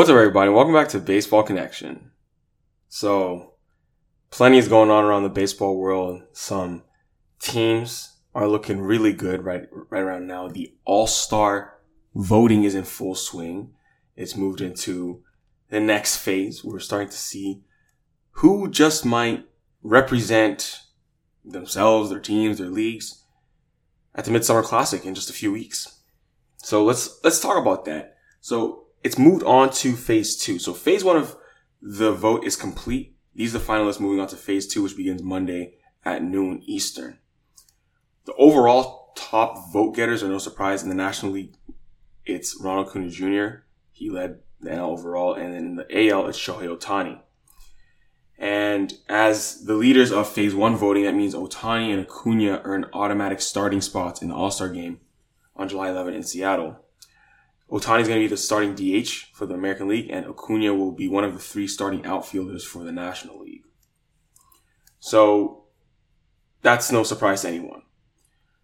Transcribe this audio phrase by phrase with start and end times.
[0.00, 0.50] What's up, everybody?
[0.50, 2.12] Welcome back to Baseball Connection.
[2.88, 3.56] So,
[4.30, 6.22] plenty is going on around the baseball world.
[6.32, 6.84] Some
[7.38, 10.48] teams are looking really good right right around now.
[10.48, 11.80] The All Star
[12.14, 13.74] voting is in full swing.
[14.16, 15.22] It's moved into
[15.68, 16.64] the next phase.
[16.64, 17.60] We're starting to see
[18.30, 19.44] who just might
[19.82, 20.80] represent
[21.44, 23.22] themselves, their teams, their leagues
[24.14, 26.00] at the Midsummer Classic in just a few weeks.
[26.56, 28.16] So let's let's talk about that.
[28.40, 30.58] So it's moved on to phase two.
[30.58, 31.36] So phase one of
[31.80, 33.16] the vote is complete.
[33.34, 37.18] These are the finalists moving on to phase two, which begins Monday at noon Eastern.
[38.26, 41.54] The overall top vote getters are no surprise in the National League.
[42.24, 43.62] It's Ronald Acuna Jr.
[43.92, 47.20] He led the NL overall, and then in the AL, it's Shohei Ohtani.
[48.38, 53.40] And as the leaders of phase one voting, that means Ohtani and Acuna earn automatic
[53.40, 55.00] starting spots in the All Star game
[55.56, 56.78] on July 11 in Seattle.
[57.70, 60.90] Ohtani is going to be the starting DH for the American League, and Acuna will
[60.90, 63.62] be one of the three starting outfielders for the National League.
[64.98, 65.64] So
[66.62, 67.82] that's no surprise to anyone.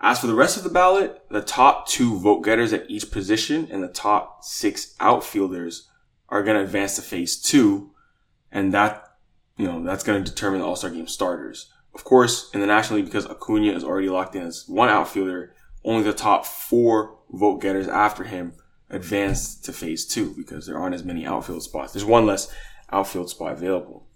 [0.00, 3.68] As for the rest of the ballot, the top two vote getters at each position
[3.70, 5.88] and the top six outfielders
[6.28, 7.92] are going to advance to phase two,
[8.50, 9.16] and that
[9.56, 11.72] you know that's going to determine the All Star Game starters.
[11.94, 15.54] Of course, in the National League, because Acuna is already locked in as one outfielder,
[15.84, 18.52] only the top four vote getters after him
[18.90, 21.92] advanced to phase two because there aren't as many outfield spots.
[21.92, 22.52] There's one less
[22.90, 24.06] outfield spot available.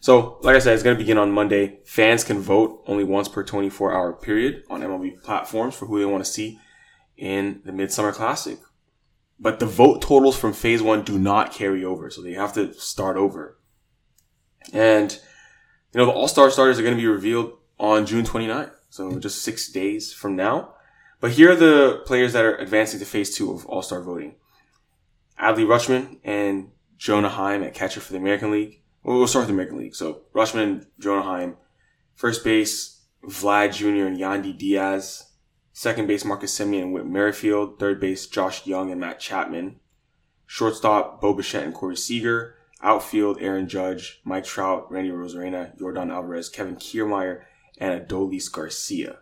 [0.00, 1.80] So, like I said, it's going to begin on Monday.
[1.84, 6.04] Fans can vote only once per 24 hour period on MLB platforms for who they
[6.04, 6.58] want to see
[7.16, 8.58] in the Midsummer Classic.
[9.40, 12.72] But the vote totals from phase one do not carry over, so they have to
[12.74, 13.58] start over.
[14.72, 15.12] And,
[15.92, 18.72] you know, the All Star starters are going to be revealed on June 29th.
[18.90, 20.74] So just six days from now.
[21.20, 24.36] But here are the players that are advancing to phase two of All Star voting:
[25.38, 28.82] Adley Rutschman and Jonah Heim at catcher for the American League.
[29.02, 29.96] Well, we'll start with the American League.
[29.96, 31.56] So Rutschman and Jonah Heim.
[32.14, 34.06] First base, Vlad Jr.
[34.06, 35.32] and Yandy Diaz.
[35.72, 37.80] Second base, Marcus Semien and Whit Merrifield.
[37.80, 39.80] Third base, Josh Jung and Matt Chapman.
[40.46, 42.54] Shortstop, Bo Bichette and Corey Seager.
[42.80, 47.42] Outfield, Aaron Judge, Mike Trout, Randy Arozarena, Yordan Alvarez, Kevin Kiermaier,
[47.78, 49.18] and Adolis Garcia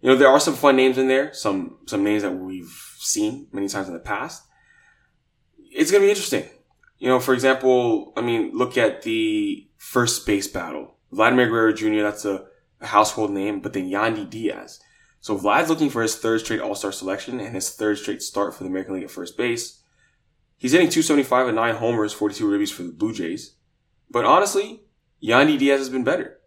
[0.00, 3.48] you know, there are some fun names in there, some some names that we've seen
[3.52, 4.44] many times in the past.
[5.72, 6.48] It's gonna be interesting.
[6.98, 10.96] You know, for example, I mean, look at the first base battle.
[11.12, 12.44] Vladimir Guerrero Jr., that's a,
[12.80, 14.80] a household name, but then Yandy Diaz.
[15.20, 18.64] So Vlad's looking for his third straight All-Star selection and his third straight start for
[18.64, 19.82] the American League at first base.
[20.56, 23.56] He's hitting 275 and 9 homers, 42 ribbies for the Blue Jays.
[24.10, 24.82] But honestly,
[25.22, 26.39] Yandy Diaz has been better.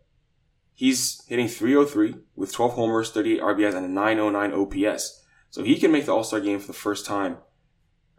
[0.74, 5.24] He's hitting 303 with 12 homers, 38 RBIs, and a 909 OPS.
[5.50, 7.38] So he can make the All Star game for the first time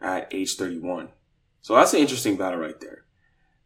[0.01, 1.09] at age 31.
[1.63, 3.05] So that's an interesting battle right there.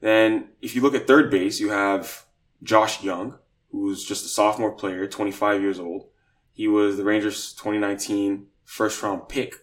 [0.01, 2.25] Then, if you look at third base, you have
[2.63, 3.39] Josh Jung,
[3.71, 6.07] who's just a sophomore player, 25 years old.
[6.53, 9.55] He was the Rangers 2019 first round pick.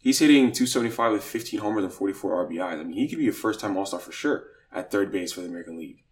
[0.00, 2.80] He's hitting 275 with 15 homers and 44 RBIs.
[2.80, 5.32] I mean, he could be a first time All Star for sure at third base
[5.32, 6.04] for the American League.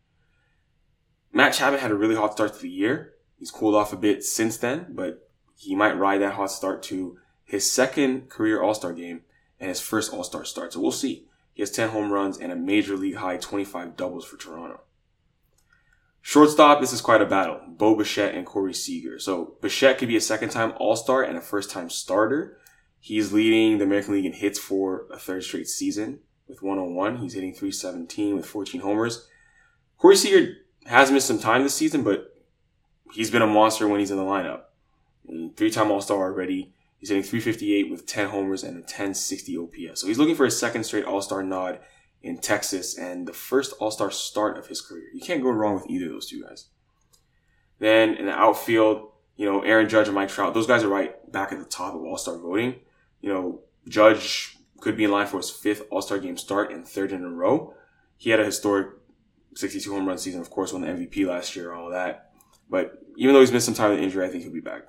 [1.37, 3.13] Matt Chapman had a really hot start to the year.
[3.39, 7.19] He's cooled off a bit since then, but he might ride that hot start to
[7.45, 9.21] his second career All Star game
[9.61, 10.73] and his first All Star start.
[10.73, 11.27] So we'll see.
[11.53, 14.81] He has 10 home runs and a major league high 25 doubles for Toronto.
[16.23, 17.61] Shortstop, this is quite a battle.
[17.69, 19.19] Bo Bichette and Corey Seager.
[19.19, 22.57] So Bichette could be a second time All Star and a first time starter.
[22.99, 27.19] He's leading the American League in hits for a third straight season with 101.
[27.19, 29.29] He's hitting 317 with 14 homers.
[29.99, 30.55] Corey Seager
[30.87, 32.37] has missed some time this season, but
[33.13, 34.63] he's been a monster when he's in the lineup.
[35.57, 36.73] Three time All Star already.
[36.99, 40.01] He's hitting 358 with 10 homers and a 1060 OPS.
[40.01, 41.81] So he's looking for his second straight All Star nod
[42.23, 45.05] in Texas and the first All Star start of his career.
[45.12, 46.67] You can't go wrong with either of those two guys.
[47.79, 51.31] Then in the outfield, you know, Aaron Judge and Mike Trout, those guys are right
[51.31, 52.77] back at the top of All Star voting.
[53.21, 56.87] You know, Judge could be in line for his fifth All Star game start and
[56.87, 57.75] third in a row.
[58.17, 58.89] He had a historic
[59.56, 62.31] 62 home run season, of course, won the MVP last year, all that.
[62.69, 64.82] But even though he's missed some time with injury, I think he'll be back.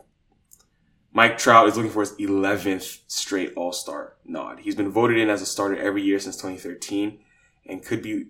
[1.13, 4.59] Mike Trout is looking for his 11th straight All Star nod.
[4.59, 7.19] He's been voted in as a starter every year since 2013
[7.65, 8.25] and could be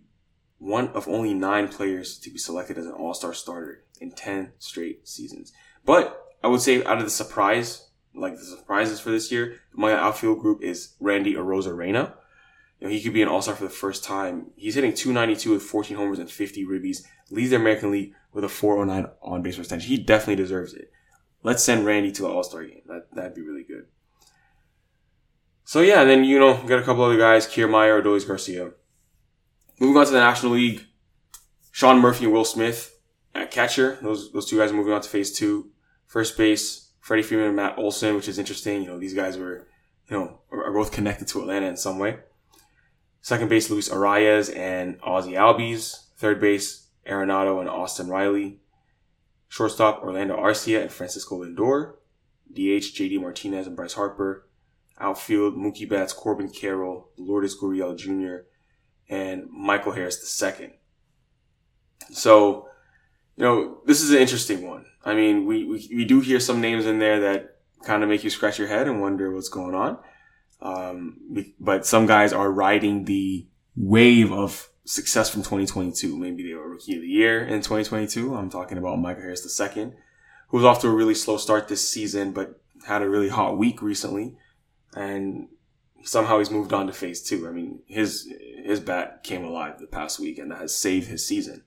[0.60, 4.54] one of only nine players to be selected as an All Star starter in 10
[4.60, 5.52] straight seasons.
[5.86, 9.94] But I would say out of the surprise, like the surprises for this year, my
[9.94, 12.14] outfield group is Randy Arozarena
[12.80, 14.52] you know, he could be an all-star for the first time.
[14.56, 17.04] He's hitting 292 with 14 homers and 50 ribbies.
[17.32, 19.88] Leads the American League with a 409 on-base percentage.
[19.88, 20.92] He definitely deserves it.
[21.44, 22.82] Let's send Randy to the All-Star game.
[22.88, 23.88] That, that'd be really good.
[25.64, 28.72] So yeah, then, you know, got a couple other guys, Kiermaier, Adolis Garcia.
[29.80, 30.86] moving on to the National League,
[31.72, 32.98] Sean Murphy and Will Smith
[33.36, 33.98] at catcher.
[34.02, 35.70] Those those two guys are moving on to phase two.
[36.06, 38.82] First base, Freddie Freeman and Matt Olson, which is interesting.
[38.82, 39.68] You know, these guys were,
[40.10, 42.18] you know, are both connected to Atlanta in some way.
[43.28, 46.06] Second base, Luis Arraez and Ozzie Albies.
[46.16, 48.62] Third base, Arenado and Austin Riley.
[49.50, 51.96] Shortstop, Orlando Arcia and Francisco Lindor.
[52.50, 54.48] DH, JD Martinez and Bryce Harper.
[54.98, 58.48] Outfield, Mookie Betts, Corbin Carroll, Lourdes Gurriel Jr.,
[59.10, 60.76] and Michael Harris II.
[62.14, 62.70] So,
[63.36, 64.86] you know, this is an interesting one.
[65.04, 68.24] I mean, we, we, we do hear some names in there that kind of make
[68.24, 69.98] you scratch your head and wonder what's going on.
[70.62, 76.18] Um, but some guys are riding the wave of success from 2022.
[76.18, 78.34] Maybe they were rookie of the year in 2022.
[78.36, 79.92] I'm talking about Michael Harris II,
[80.50, 83.58] who was off to a really slow start this season, but had a really hot
[83.58, 84.36] week recently.
[84.96, 85.50] And
[86.04, 87.48] somehow he's moved on to phase two.
[87.48, 88.32] I mean, his,
[88.64, 91.64] his bat came alive the past week and that has saved his season.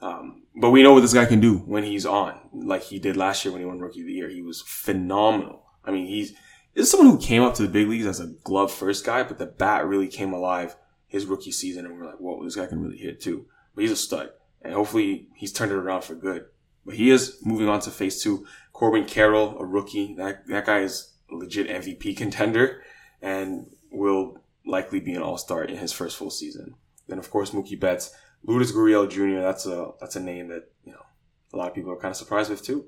[0.00, 3.16] Um, but we know what this guy can do when he's on, like he did
[3.16, 4.28] last year when he won Rookie of the Year.
[4.28, 5.64] He was phenomenal.
[5.84, 6.34] I mean, he's
[6.74, 9.38] is someone who came up to the big leagues as a glove first guy, but
[9.38, 10.76] the bat really came alive
[11.06, 13.46] his rookie season, and we're like, whoa, this guy can really hit too.
[13.74, 14.30] But he's a stud,
[14.62, 16.46] and hopefully he's turned it around for good.
[16.84, 18.46] But he is moving on to phase two.
[18.72, 22.82] Corbin Carroll, a rookie, that that guy is a legit MVP contender,
[23.22, 26.74] and will likely be an All Star in his first full season.
[27.06, 28.14] Then of course Mookie Betts
[28.46, 29.40] Lourdes Gurriel Jr.
[29.40, 31.04] That's a that's a name that you know
[31.52, 32.86] a lot of people are kind of surprised with too.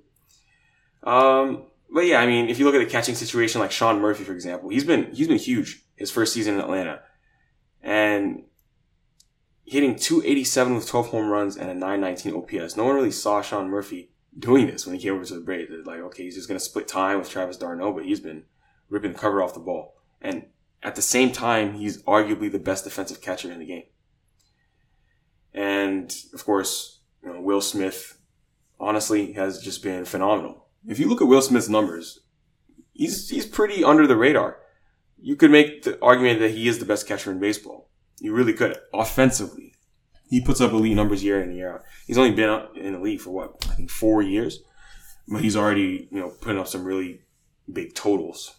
[1.02, 4.24] Um, but yeah, I mean, if you look at the catching situation like Sean Murphy,
[4.24, 7.00] for example, he's been he's been huge his first season in Atlanta,
[7.82, 8.44] and
[9.64, 12.76] hitting 287 with 12 home runs and a 919 OPS.
[12.76, 15.70] No one really saw Sean Murphy doing this when he came over to the Braves.
[15.70, 18.44] They're like, okay, he's just gonna split time with Travis d'Arnaud, but he's been
[18.88, 20.46] ripping the cover off the ball, and
[20.82, 23.84] at the same time, he's arguably the best defensive catcher in the game.
[25.52, 28.18] And of course, you know, Will Smith,
[28.78, 30.65] honestly, has just been phenomenal.
[30.86, 32.20] If you look at Will Smith's numbers,
[32.92, 34.58] he's, he's pretty under the radar.
[35.18, 37.90] You could make the argument that he is the best catcher in baseball.
[38.20, 38.78] You really could.
[38.92, 39.74] Offensively,
[40.28, 41.84] he puts up elite numbers year in and year out.
[42.06, 44.60] He's only been in the league for what, I think four years,
[45.28, 47.22] but he's already, you know, putting up some really
[47.72, 48.54] big totals.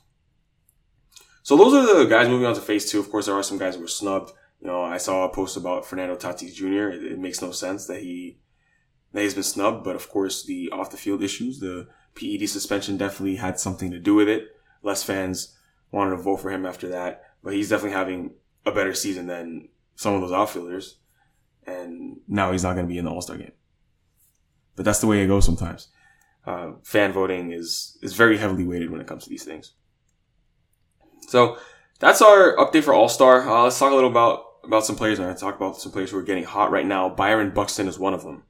[1.44, 3.00] So those are the guys moving on to phase two.
[3.00, 4.32] Of course, there are some guys who were snubbed.
[4.60, 6.90] You know, I saw a post about Fernando Tatis Jr.
[6.90, 8.40] It, it, makes no sense that he
[9.14, 11.88] that he's been snubbed, but of course the off the field issues, the
[12.18, 14.48] PED suspension definitely had something to do with it.
[14.84, 15.58] Less fans
[15.92, 18.32] wanted to vote for him after that, but he's definitely having
[18.66, 21.00] a better season than some of those outfielders.
[21.66, 23.52] And now he's not going to be in the All Star game.
[24.76, 25.90] But that's the way it goes sometimes.
[26.46, 29.74] Uh, fan voting is is very heavily weighted when it comes to these things.
[31.28, 31.58] So
[32.00, 33.48] that's our update for All Star.
[33.48, 35.20] Uh, let's talk a little about about some players.
[35.20, 37.10] Going to talk about some players who are getting hot right now.
[37.10, 38.44] Byron Buxton is one of them.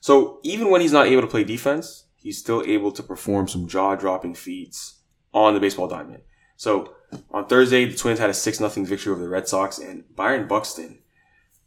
[0.00, 3.68] So even when he's not able to play defense, he's still able to perform some
[3.68, 5.02] jaw dropping feats
[5.32, 6.20] on the baseball diamond.
[6.56, 6.92] So
[7.30, 10.48] on Thursday, the Twins had a 6 0 victory over the Red Sox, and Byron
[10.48, 11.02] Buxton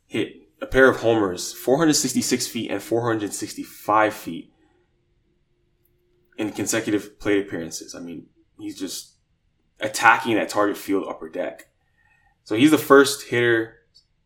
[0.06, 4.52] hit a pair of homers, 466 feet and 465 feet
[6.38, 7.96] in consecutive plate appearances.
[7.96, 8.26] I mean,
[8.60, 9.14] he's just
[9.80, 11.70] attacking that Target Field upper deck.
[12.44, 13.78] So he's the first hitter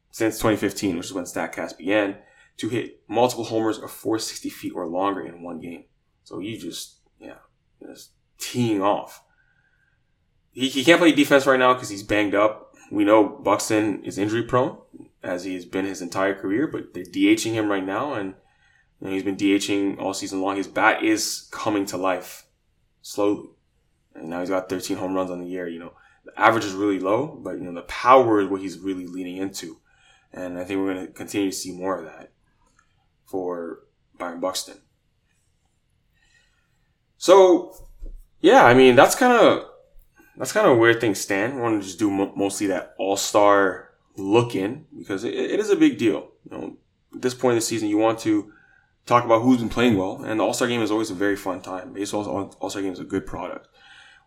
[0.10, 2.18] since 2015, which is when StatCast began,
[2.58, 5.84] to hit multiple homers of 460 feet or longer in one game.
[6.24, 7.40] So he just, yeah,
[7.82, 9.24] just teeing off.
[10.52, 12.76] He, he can't play defense right now because he's banged up.
[12.92, 14.78] We know Buxton is injury prone,
[15.24, 18.36] as he has been his entire career, but they're DHing him right now, and
[19.00, 20.58] you know, he's been DHing all season long.
[20.58, 22.46] His bat is coming to life
[23.02, 23.50] slowly.
[24.16, 25.68] And now he's got 13 home runs on the year.
[25.68, 28.80] You know, the average is really low, but you know, the power is what he's
[28.80, 29.80] really leaning into.
[30.32, 32.32] And I think we're going to continue to see more of that
[33.26, 33.80] for
[34.18, 34.78] Byron Buxton.
[37.24, 37.74] So,
[38.42, 39.70] yeah, I mean, that's kind of,
[40.36, 41.54] that's kind of where things stand.
[41.54, 45.70] I want to just do mo- mostly that all-star look in because it, it is
[45.70, 46.32] a big deal.
[46.44, 46.78] You know,
[47.16, 48.52] at this point in the season, you want to
[49.06, 51.38] talk about who's been playing well, and the All Star game is always a very
[51.38, 51.94] fun time.
[51.94, 52.28] Baseball
[52.60, 53.70] All Star game is a good product.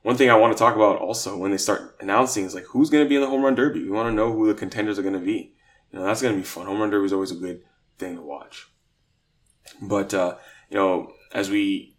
[0.00, 2.88] One thing I want to talk about also when they start announcing is like who's
[2.88, 3.84] going to be in the home run derby.
[3.84, 5.52] We want to know who the contenders are going to be.
[5.92, 6.64] You know, that's going to be fun.
[6.64, 7.60] Home run derby is always a good
[7.98, 8.68] thing to watch.
[9.82, 10.36] But, uh,
[10.70, 11.95] you know, as we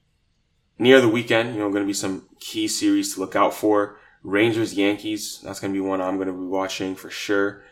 [0.77, 3.99] near the weekend, you know, going to be some key series to look out for.
[4.23, 5.39] Rangers, Yankees.
[5.43, 7.63] That's going to be one I'm going to be watching for sure.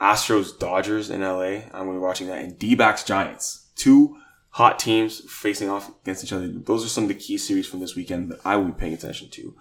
[0.00, 1.62] Astros, Dodgers in LA.
[1.72, 2.42] I'm going to be watching that.
[2.42, 3.68] And D-backs, Giants.
[3.76, 4.18] Two
[4.50, 6.48] hot teams facing off against each other.
[6.48, 8.94] Those are some of the key series from this weekend that I will be paying
[8.94, 9.54] attention to.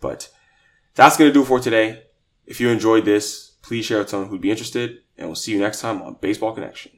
[0.00, 0.30] But
[0.94, 2.04] that's going to do for today.
[2.46, 5.52] If you enjoyed this, Please share it with someone who'd be interested, and we'll see
[5.52, 6.90] you next time on Baseball Connection.